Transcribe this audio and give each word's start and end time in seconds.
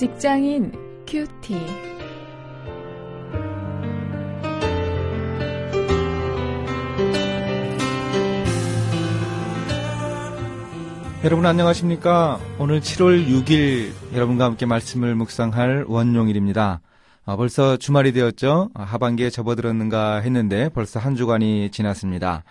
직장인 0.00 0.72
큐티. 1.06 1.58
여러분 11.22 11.44
안녕하십니까? 11.44 12.40
오늘 12.58 12.80
7월 12.80 13.28
6일 13.28 13.92
여러분과 14.14 14.46
함께 14.46 14.64
말씀을 14.64 15.14
묵상할 15.16 15.84
원용일입니다. 15.86 16.80
아, 17.26 17.36
벌써 17.36 17.76
주말이 17.76 18.14
되었죠? 18.14 18.70
아, 18.72 18.84
하반기에 18.84 19.28
접어들었는가 19.28 20.20
했는데 20.20 20.70
벌써 20.70 20.98
한 20.98 21.14
주간이 21.14 21.70
지났습니다. 21.72 22.44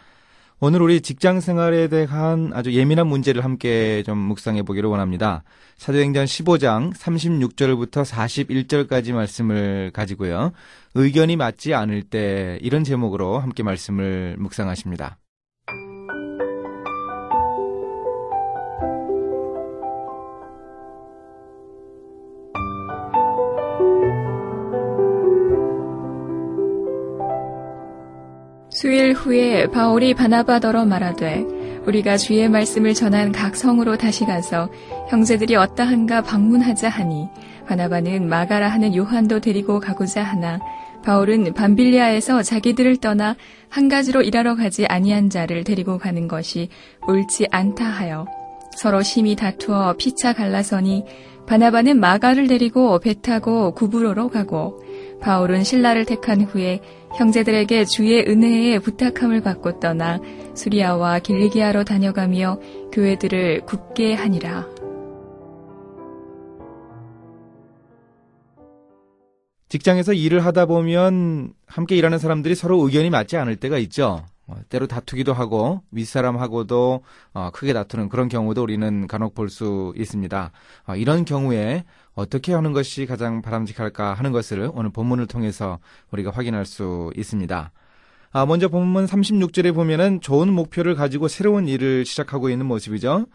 오늘 0.61 0.81
우리 0.81 0.99
직장 0.99 1.39
생활에 1.39 1.87
대한 1.87 2.51
아주 2.53 2.73
예민한 2.73 3.07
문제를 3.07 3.45
함께 3.45 4.03
좀 4.05 4.17
묵상해 4.17 4.63
보기를 4.63 4.89
원합니다. 4.89 5.43
사도행전 5.77 6.25
15장 6.25 6.93
36절부터 6.93 8.03
41절까지 8.03 9.13
말씀을 9.13 9.91
가지고요. 9.93 10.51
의견이 10.95 11.37
맞지 11.37 11.73
않을 11.73 12.03
때 12.03 12.59
이런 12.61 12.83
제목으로 12.83 13.39
함께 13.39 13.63
말씀을 13.63 14.35
묵상하십니다. 14.37 15.17
수일 28.79 29.11
후에 29.11 29.67
바울이 29.71 30.13
바나바더러 30.13 30.85
말하되 30.85 31.45
우리가 31.85 32.15
주의 32.15 32.47
말씀을 32.47 32.93
전한 32.93 33.33
각 33.33 33.57
성으로 33.57 33.97
다시 33.97 34.23
가서 34.23 34.69
형제들이 35.09 35.57
어떠한가 35.57 36.21
방문하자 36.21 36.87
하니 36.87 37.27
바나바는 37.67 38.29
마가라 38.29 38.69
하는 38.69 38.95
요한도 38.95 39.41
데리고 39.41 39.81
가고자 39.81 40.23
하나 40.23 40.61
바울은 41.03 41.55
밤빌리아에서 41.55 42.41
자기들을 42.41 42.95
떠나 43.01 43.35
한 43.67 43.89
가지로 43.89 44.21
일하러 44.21 44.55
가지 44.55 44.85
아니한 44.85 45.29
자를 45.29 45.65
데리고 45.65 45.97
가는 45.97 46.29
것이 46.29 46.69
옳지 47.05 47.47
않다 47.51 47.83
하여 47.83 48.27
서로 48.77 49.03
심히 49.03 49.35
다투어 49.35 49.95
피차 49.97 50.31
갈라서니 50.31 51.03
바나바는 51.47 51.99
마가를 51.99 52.47
데리고 52.47 52.97
배 52.99 53.13
타고 53.13 53.73
구브로로 53.73 54.29
가고 54.29 54.81
바울은 55.21 55.63
신라를 55.63 56.05
택한 56.05 56.41
후에 56.41 56.81
형제들에게 57.17 57.85
주의 57.85 58.21
은혜에 58.27 58.79
부탁함을 58.79 59.41
받고 59.41 59.79
떠나 59.79 60.19
수리아와 60.55 61.19
길리기아로 61.19 61.83
다녀가며 61.83 62.59
교회들을 62.91 63.65
굳게 63.65 64.13
하니라. 64.13 64.67
직장에서 69.69 70.13
일을 70.13 70.43
하다 70.45 70.65
보면 70.65 71.53
함께 71.67 71.95
일하는 71.95 72.17
사람들이 72.17 72.55
서로 72.55 72.83
의견이 72.83 73.11
맞지 73.11 73.37
않을 73.37 73.57
때가 73.57 73.77
있죠. 73.77 74.25
어, 74.49 74.55
때로 74.69 74.87
다투기도 74.87 75.33
하고 75.33 75.83
윗사람하고도 75.91 77.03
어, 77.33 77.49
크게 77.53 77.73
다투는 77.73 78.09
그런 78.09 78.29
경우도 78.29 78.63
우리는 78.63 79.07
간혹 79.07 79.35
볼 79.35 79.49
수 79.49 79.93
있습니다. 79.95 80.51
어, 80.87 80.95
이런 80.95 81.25
경우에 81.25 81.85
어떻게 82.15 82.53
하는 82.53 82.73
것이 82.73 83.05
가장 83.05 83.41
바람직할까 83.41 84.13
하는 84.15 84.31
것을 84.31 84.71
오늘 84.73 84.91
본문을 84.91 85.27
통해서 85.27 85.79
우리가 86.11 86.31
확인할 86.31 86.65
수 86.65 87.11
있습니다. 87.15 87.71
아, 88.31 88.45
먼저 88.45 88.67
본문 88.67 89.07
36절에 89.07 89.73
보면은 89.73 90.21
좋은 90.21 90.53
목표를 90.53 90.93
가지고 90.93 91.27
새로운 91.27 91.67
일을 91.67 92.05
시작하고 92.05 92.51
있는 92.51 92.67
모습이죠. 92.67 93.25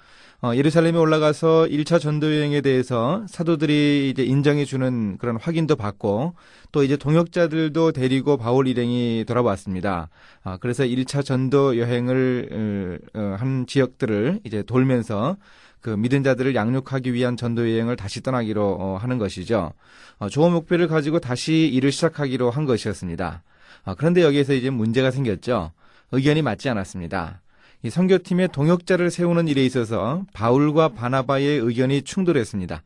어, 0.41 0.55
예루살렘에 0.55 0.97
올라가서 0.97 1.67
1차 1.69 1.99
전도 1.99 2.33
여행에 2.33 2.61
대해서 2.61 3.25
사도들이 3.29 4.11
이제 4.11 4.23
인정해 4.23 4.65
주는 4.65 5.19
그런 5.19 5.37
확인도 5.37 5.75
받고 5.75 6.35
또 6.71 6.85
이제 6.85 6.97
동역자들도 6.97 7.91
데리고 7.91 8.37
바울 8.37 8.69
일행이 8.69 9.25
돌아왔습니다. 9.27 10.11
아, 10.45 10.59
그래서 10.61 10.85
1차 10.85 11.25
전도 11.25 11.77
여행을 11.77 13.01
어, 13.15 13.19
어, 13.19 13.37
한 13.37 13.67
지역들을 13.67 14.43
이제 14.45 14.63
돌면서 14.63 15.37
그 15.81 15.91
믿은 15.91 16.23
자들을 16.23 16.55
양육하기 16.55 17.13
위한 17.15 17.37
전도 17.37 17.69
여행을 17.69 17.97
다시 17.97 18.23
떠나기로 18.23 18.77
어, 18.79 18.97
하는 18.97 19.19
것이죠. 19.19 19.73
어, 20.19 20.29
좋은 20.29 20.53
목표를 20.53 20.87
가지고 20.87 21.19
다시 21.19 21.69
일을 21.73 21.91
시작하기로 21.91 22.51
한 22.51 22.65
것이었습니다. 22.65 23.43
아, 23.85 23.95
그런데 23.95 24.23
여기에서 24.23 24.55
이제 24.55 24.71
문제가 24.71 25.11
생겼죠. 25.11 25.73
의견이 26.13 26.43
맞지 26.43 26.69
않았습니다. 26.69 27.41
이 27.83 27.91
선교팀의 27.91 28.49
동역자를 28.49 29.11
세우는 29.11 29.49
일에 29.49 29.65
있어서 29.65 30.23
바울과 30.33 30.91
바나바의 30.91 31.59
의견이 31.59 32.03
충돌했습니다. 32.03 32.83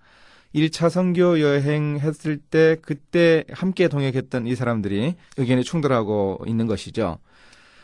1차 0.55 0.89
선교 0.91 1.41
여행 1.41 1.99
했을 2.01 2.39
때 2.39 2.77
그때 2.81 3.45
함께 3.53 3.89
동역했던 3.89 4.47
이 4.47 4.55
사람들이 4.55 5.15
의견이 5.37 5.63
충돌하고 5.63 6.41
있는 6.47 6.67
것이죠. 6.67 7.19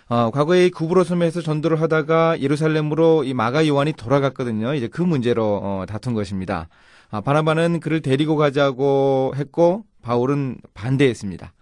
어, 0.09 0.31
과거에 0.31 0.69
구브로섬에서 0.71 1.41
전도를 1.41 1.81
하다가 1.81 2.41
예루살렘으로 2.41 3.25
이 3.25 3.33
마가 3.33 3.67
요한이 3.67 3.93
돌아갔거든요. 3.93 4.75
이제 4.75 4.89
그 4.89 5.01
문제로 5.03 5.61
어, 5.63 5.85
다툰 5.87 6.15
것입니다. 6.15 6.69
아, 7.11 7.21
바나바는 7.21 7.81
그를 7.81 8.01
데리고 8.01 8.37
가자고 8.37 9.35
했고 9.37 9.85
바울은 10.03 10.59
반대했습니다. 10.75 11.53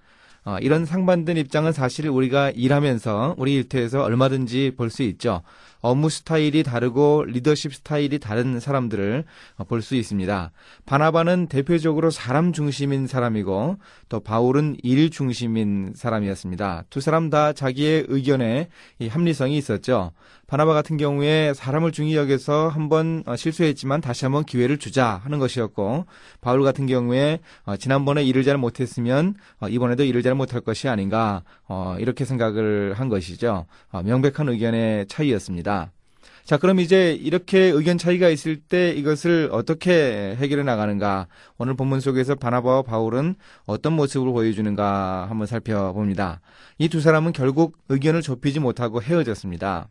어, 0.44 0.58
이런 0.60 0.84
상반된 0.84 1.36
입장은 1.36 1.72
사실 1.72 2.08
우리가 2.08 2.50
일하면서 2.50 3.36
우리 3.38 3.54
일터에서 3.54 4.02
얼마든지 4.02 4.72
볼 4.76 4.90
수 4.90 5.02
있죠. 5.04 5.42
업무 5.82 6.08
스타일이 6.08 6.62
다르고 6.62 7.24
리더십 7.26 7.74
스타일이 7.74 8.18
다른 8.18 8.60
사람들을 8.60 9.24
어, 9.56 9.64
볼수 9.64 9.96
있습니다. 9.96 10.50
바나바는 10.86 11.48
대표적으로 11.48 12.10
사람 12.10 12.52
중심인 12.52 13.06
사람이고 13.06 13.76
또 14.08 14.20
바울은 14.20 14.76
일 14.82 15.10
중심인 15.10 15.92
사람이었습니다. 15.94 16.84
두 16.88 17.00
사람 17.00 17.28
다 17.28 17.52
자기의 17.52 18.06
의견에 18.08 18.68
합리성이 19.08 19.58
있었죠. 19.58 20.12
바나바 20.46 20.74
같은 20.74 20.98
경우에 20.98 21.54
사람을 21.54 21.92
중히 21.92 22.14
여겨서 22.14 22.68
한번 22.68 23.22
어, 23.26 23.36
실수했지만 23.36 24.00
다시 24.00 24.24
한번 24.24 24.44
기회를 24.44 24.78
주자 24.78 25.20
하는 25.24 25.38
것이었고 25.38 26.06
바울 26.40 26.62
같은 26.62 26.86
경우에 26.86 27.40
어, 27.64 27.76
지난번에 27.76 28.22
일을 28.22 28.44
잘 28.44 28.56
못했으면 28.56 29.34
어, 29.60 29.68
이번에도 29.68 30.04
일을 30.04 30.22
잘 30.22 30.34
못할 30.34 30.60
것이 30.60 30.88
아닌가 30.88 31.42
이렇게 31.98 32.24
생각을 32.24 32.92
한 32.94 33.08
것이죠. 33.08 33.66
명백한 33.92 34.48
의견의 34.50 35.06
차이였습니다. 35.06 35.71
자, 36.44 36.56
그럼 36.56 36.80
이제 36.80 37.12
이렇게 37.12 37.58
의견 37.58 37.98
차이가 37.98 38.28
있을 38.28 38.56
때 38.56 38.90
이것을 38.92 39.48
어떻게 39.52 40.36
해결해 40.38 40.62
나가는가? 40.64 41.26
오늘 41.58 41.74
본문 41.74 42.00
속에서 42.00 42.34
바나바와 42.34 42.82
바울은 42.82 43.34
어떤 43.66 43.92
모습을 43.94 44.32
보여주는가 44.32 45.26
한번 45.28 45.46
살펴봅니다. 45.46 46.40
이 46.78 46.88
두 46.88 47.00
사람은 47.00 47.32
결국 47.32 47.78
의견을 47.88 48.22
좁히지 48.22 48.60
못하고 48.60 49.02
헤어졌습니다. 49.02 49.88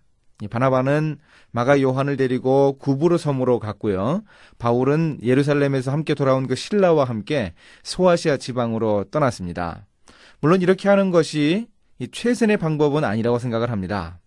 바나바는 0.50 1.18
마가 1.52 1.82
요한을 1.82 2.18
데리고 2.18 2.78
구부로 2.80 3.18
섬으로 3.18 3.60
갔고요. 3.60 4.24
바울은 4.58 5.20
예루살렘에서 5.24 5.92
함께 5.92 6.16
돌아온 6.16 6.48
그 6.48 6.56
신라와 6.56 7.06
함께 7.06 7.54
소아시아 7.84 8.38
지방으로 8.38 9.06
떠났습니다. 9.12 9.86
물론 10.40 10.62
이렇게 10.62 10.90
하는 10.90 11.12
것이 11.12 11.68
최선의 12.12 12.58
방법은 12.58 13.04
아니라고 13.04 13.38
생각을 13.38 13.70
합니다. 13.70 14.21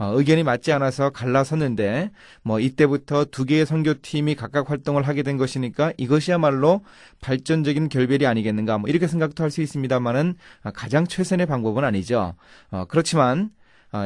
어, 0.00 0.14
의견이 0.16 0.42
맞지 0.42 0.72
않아서 0.72 1.10
갈라섰는데 1.10 2.10
뭐 2.42 2.58
이때부터 2.58 3.26
두 3.26 3.44
개의 3.44 3.66
선교팀이 3.66 4.34
각각 4.34 4.70
활동을 4.70 5.06
하게 5.06 5.22
된 5.22 5.36
것이니까 5.36 5.92
이것이야말로 5.98 6.80
발전적인 7.20 7.90
결별이 7.90 8.26
아니겠는가 8.26 8.78
뭐 8.78 8.88
이렇게 8.88 9.06
생각도 9.06 9.44
할 9.44 9.50
수 9.50 9.60
있습니다만은 9.62 10.36
가장 10.74 11.06
최선의 11.06 11.44
방법은 11.46 11.84
아니죠. 11.84 12.34
어, 12.70 12.84
그렇지만 12.88 13.50
어, 13.50 13.59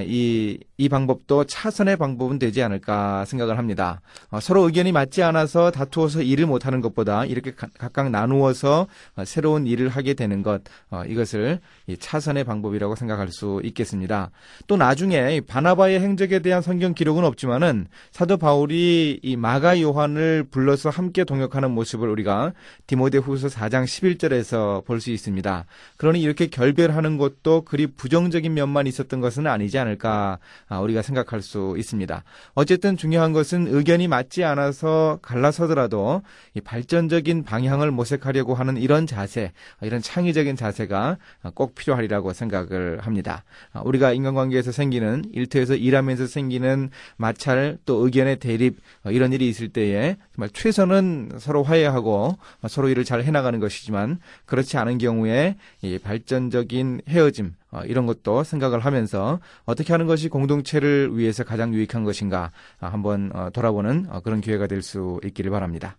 이, 0.05 0.59
이 0.77 0.89
방법도 0.89 1.45
차선의 1.45 1.97
방법은 1.97 2.39
되지 2.39 2.63
않을까 2.63 3.25
생각을 3.27 3.59
합니다. 3.59 4.01
어, 4.31 4.41
서로 4.41 4.63
의견이 4.63 4.93
맞지 4.93 5.23
않아서 5.23 5.71
다투어서 5.71 6.23
일을 6.23 6.47
못하는 6.47 6.81
것보다 6.81 7.25
이렇게 7.25 7.53
가, 7.55 7.69
각각 7.79 8.11
나누어서 8.11 8.87
어, 9.17 9.25
새로운 9.25 9.67
일을 9.67 9.89
하게 9.89 10.15
되는 10.15 10.43
것, 10.43 10.63
이것을 11.07 11.61
차선의 11.99 12.45
방법이라고 12.45 12.97
생각할 12.97 13.29
수 13.29 13.61
있겠습니다. 13.63 14.31
또 14.67 14.77
나중에 14.77 15.41
바나바의 15.43 16.01
행적에 16.01 16.41
대한 16.41 16.63
성경 16.63 16.95
기록은 16.95 17.25
없지만은 17.25 17.87
사도 18.11 18.37
바울이 18.37 19.21
이 19.23 19.37
마가 19.37 19.81
요한을 19.81 20.47
불러서 20.51 20.91
함께 20.91 21.25
동역하는 21.25 21.71
모습을 21.71 22.09
우리가 22.09 22.53
디모데 22.87 23.19
후서 23.19 23.49
4장 23.49 23.85
11절에서 23.85 24.85
볼 24.85 25.05
수 25.05 25.11
있습니다. 25.11 25.67
그러니 25.99 26.23
이렇게 26.23 26.47
결별하는 26.47 27.19
것도 27.19 27.63
그리 27.63 27.87
부정적인 27.87 28.55
면만 28.55 28.87
있었던 28.87 29.21
것은 29.21 29.47
아니죠. 29.47 29.74
사람이지 29.75 29.79
않을까 29.79 30.39
아, 30.69 30.79
우리가 30.79 31.03
생각할 31.03 31.43
수 31.43 31.75
있습니다. 31.77 32.23
어쨌든 32.55 32.97
중요한 32.97 33.33
것은 33.33 33.67
의견이 33.69 34.07
맞지 34.09 34.45
않아서 34.45 35.19
갈라서더라도 35.21 36.23
이 36.55 36.61
발전적인 36.61 37.43
방향을 37.43 37.91
모색하려고 37.91 38.55
하는 38.55 38.77
이런 38.77 39.07
자세, 39.07 39.53
이런 39.83 40.01
창의적인 40.01 40.57
자세가 40.57 41.19
꼭 41.55 41.75
필요하리라고 41.75 42.33
생각을 42.33 43.01
합니다. 43.01 43.43
아, 43.73 43.83
우리가 43.85 44.13
인간관계에서 44.13 44.71
생기는 44.71 45.25
일터에서 45.33 45.75
일하면서 45.75 46.27
생기는 46.29 46.91
마찰 47.17 47.79
또 47.85 48.05
의견의 48.05 48.39
대립 48.39 48.79
어, 49.05 49.11
이런 49.11 49.33
일이 49.33 49.49
있을 49.49 49.69
때에 49.69 50.17
정말 50.35 50.51
최선은 50.51 51.33
서로 51.39 51.63
화해하고 51.65 52.39
서로 52.69 52.89
일을 52.89 53.05
잘 53.05 53.25
해나가는 53.25 53.59
것이지만 53.59 54.21
그렇지 54.47 54.77
않은 54.79 54.99
경우에 54.99 55.57
이 55.83 55.99
발전적인 55.99 57.03
헤어짐 57.09 57.55
어, 57.75 57.83
이런 57.85 58.07
것도 58.07 58.45
생각을 58.45 58.79
하면서 58.81 59.41
어떻게 59.65 59.93
하는 59.93 60.07
것이 60.07 60.29
공동체를 60.29 61.19
위해서 61.19 61.43
가장 61.43 61.75
유익한 61.75 62.05
것인가 62.05 62.53
어, 62.81 62.87
한번 62.87 63.33
어, 63.35 63.51
돌아보는 63.51 64.09
그런 64.23 64.41
기회가 64.41 64.67
될 64.69 64.85
수 64.85 65.19
있기를 65.25 65.51
바랍니다. 65.51 65.97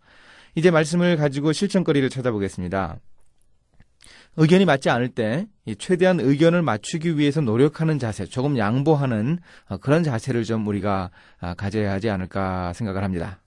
이제 0.54 0.72
말씀을 0.72 1.18
가지고 1.18 1.52
실천거리를 1.52 2.08
찾아보겠습니다. 2.10 2.98
의견이 4.38 4.66
맞지 4.66 4.90
않을 4.90 5.10
때 5.10 5.48
최대한 5.80 6.20
의견을 6.20 6.62
맞추기 6.62 7.18
위해서 7.18 7.42
노력하는 7.42 8.00
자세, 8.00 8.26
조금 8.26 8.58
양보하는 8.58 9.40
그런 9.82 10.04
자세를 10.04 10.44
좀 10.44 10.68
우리가 10.68 11.10
가져야 11.58 11.94
하지 11.94 12.10
않을까 12.10 12.74
생각을 12.74 13.04
합니다. 13.04 13.42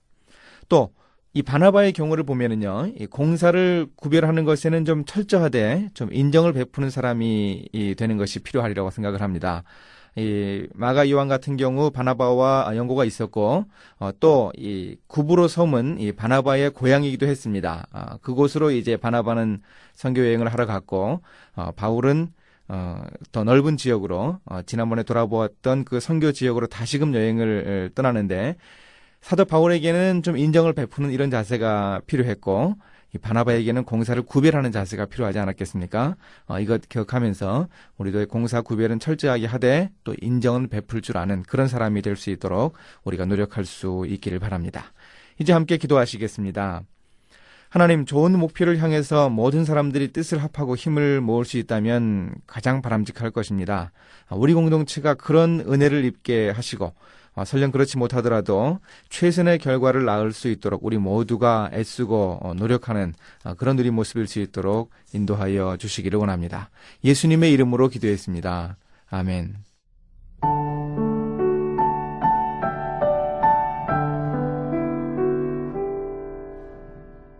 또 0.67 0.91
이 1.39 1.41
바나바의 1.41 1.93
경우를 1.93 2.25
보면은요, 2.25 2.91
이 2.97 3.05
공사를 3.05 3.87
구별하는 3.95 4.43
것에는 4.43 4.83
좀 4.83 5.05
철저하되 5.05 5.87
좀 5.93 6.09
인정을 6.11 6.51
베푸는 6.51 6.89
사람이 6.89 7.95
되는 7.97 8.17
것이 8.17 8.39
필요하리라고 8.39 8.89
생각을 8.89 9.21
합니다. 9.21 9.63
이 10.17 10.67
마가 10.73 11.09
요한 11.09 11.29
같은 11.29 11.55
경우 11.55 11.91
바나바와 11.91 12.73
연고가 12.75 13.05
있었고 13.05 13.63
어, 13.99 14.11
또이 14.19 14.97
구브로 15.07 15.47
섬은 15.47 16.01
이 16.01 16.11
바나바의 16.11 16.71
고향이기도 16.71 17.25
했습니다. 17.25 17.87
어, 17.93 18.17
그곳으로 18.21 18.71
이제 18.71 18.97
바나바는 18.97 19.61
선교 19.93 20.25
여행을 20.25 20.51
하러 20.51 20.65
갔고 20.65 21.21
어, 21.55 21.71
바울은 21.73 22.33
어, 22.67 23.01
더 23.31 23.45
넓은 23.45 23.77
지역으로 23.77 24.39
어, 24.43 24.61
지난번에 24.63 25.03
돌아보았던 25.03 25.85
그 25.85 26.01
선교 26.01 26.33
지역으로 26.33 26.67
다시금 26.67 27.15
여행을 27.15 27.91
떠나는데 27.95 28.57
사도 29.21 29.45
바울에게는 29.45 30.23
좀 30.23 30.37
인정을 30.37 30.73
베푸는 30.73 31.11
이런 31.11 31.29
자세가 31.29 32.01
필요했고 32.07 32.75
이 33.15 33.17
바나바에게는 33.17 33.85
공사를 33.85 34.21
구별하는 34.21 34.71
자세가 34.71 35.05
필요하지 35.07 35.39
않았겠습니까? 35.39 36.15
어, 36.47 36.59
이것 36.59 36.87
기억하면서 36.87 37.67
우리도 37.97 38.27
공사 38.27 38.61
구별은 38.61 38.99
철저하게 38.99 39.47
하되 39.47 39.89
또 40.03 40.13
인정은 40.21 40.69
베풀 40.69 41.01
줄 41.01 41.17
아는 41.17 41.41
그런 41.43 41.67
사람이 41.67 42.01
될 42.03 42.15
수 42.15 42.29
있도록 42.29 42.73
우리가 43.03 43.25
노력할 43.25 43.65
수 43.65 44.05
있기를 44.07 44.39
바랍니다. 44.39 44.93
이제 45.39 45.53
함께 45.53 45.77
기도하시겠습니다. 45.77 46.83
하나님 47.69 48.05
좋은 48.05 48.37
목표를 48.37 48.79
향해서 48.79 49.29
모든 49.29 49.63
사람들이 49.63 50.11
뜻을 50.11 50.41
합하고 50.43 50.75
힘을 50.75 51.21
모을 51.21 51.45
수 51.45 51.57
있다면 51.57 52.33
가장 52.47 52.81
바람직할 52.81 53.31
것입니다. 53.31 53.91
우리 54.31 54.53
공동체가 54.53 55.13
그런 55.13 55.61
은혜를 55.61 56.03
입게 56.03 56.49
하시고 56.49 56.85
어, 56.85 56.93
설령 57.45 57.71
그렇지 57.71 57.97
못하더라도 57.97 58.79
최선의 59.09 59.59
결과를 59.59 60.05
낳을 60.05 60.31
수 60.33 60.47
있도록 60.49 60.83
우리 60.83 60.97
모두가 60.97 61.69
애쓰고 61.73 62.39
어, 62.41 62.53
노력하는 62.53 63.13
어, 63.43 63.53
그런 63.55 63.77
우리 63.79 63.91
모습일 63.91 64.27
수 64.27 64.39
있도록 64.39 64.91
인도하여 65.13 65.77
주시기를 65.77 66.19
원합니다. 66.19 66.69
예수님의 67.03 67.51
이름으로 67.53 67.89
기도했습니다. 67.89 68.77
아멘. 69.09 69.55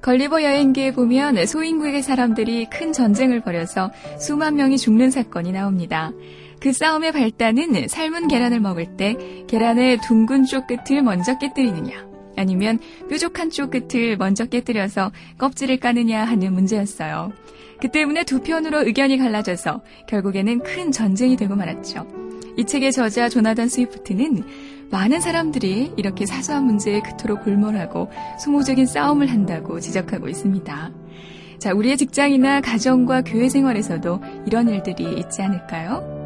걸리버 0.01 0.43
여행기에 0.43 0.93
보면 0.93 1.45
소인국의 1.45 2.01
사람들이 2.01 2.67
큰 2.69 2.93
전쟁을 2.93 3.41
벌여서 3.41 3.91
수만 4.17 4.55
명이 4.55 4.77
죽는 4.77 5.11
사건이 5.11 5.51
나옵니다. 5.51 6.11
그 6.59 6.73
싸움의 6.73 7.13
발단은 7.13 7.87
삶은 7.87 8.27
계란을 8.27 8.59
먹을 8.59 8.97
때 8.97 9.15
계란의 9.47 9.99
둥근 10.01 10.45
쪽 10.45 10.67
끝을 10.67 11.01
먼저 11.01 11.37
깨뜨리느냐, 11.37 12.05
아니면 12.35 12.79
뾰족한 13.09 13.49
쪽 13.49 13.71
끝을 13.71 14.17
먼저 14.17 14.45
깨뜨려서 14.45 15.11
껍질을 15.37 15.77
까느냐 15.77 16.25
하는 16.25 16.53
문제였어요. 16.53 17.31
그 17.81 17.89
때문에 17.89 18.25
두 18.25 18.41
편으로 18.41 18.85
의견이 18.85 19.17
갈라져서 19.17 19.81
결국에는 20.07 20.59
큰 20.63 20.91
전쟁이 20.91 21.37
되고 21.37 21.55
말았죠. 21.55 22.05
이 22.57 22.65
책의 22.65 22.91
저자 22.91 23.29
조나단 23.29 23.69
스위프트는 23.69 24.43
많은 24.91 25.21
사람들이 25.21 25.93
이렇게 25.95 26.25
사소한 26.25 26.65
문제에 26.65 26.99
그토록 26.99 27.45
골몰하고 27.45 28.09
소모적인 28.39 28.85
싸움을 28.85 29.31
한다고 29.31 29.79
지적하고 29.79 30.27
있습니다. 30.27 30.91
자, 31.59 31.73
우리의 31.73 31.95
직장이나 31.95 32.59
가정과 32.59 33.21
교회 33.21 33.47
생활에서도 33.47 34.21
이런 34.45 34.67
일들이 34.67 35.19
있지 35.19 35.41
않을까요? 35.41 36.18